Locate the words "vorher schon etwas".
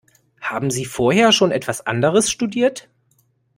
0.85-1.85